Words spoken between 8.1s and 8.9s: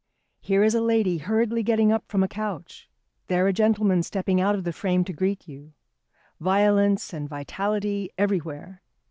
everywhere.